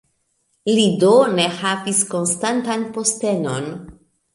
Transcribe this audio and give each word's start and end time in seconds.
Li 0.69 0.85
do 1.03 1.11
ne 1.35 1.47
havis 1.59 2.03
konstantan 2.17 2.91
postenon. 2.99 3.75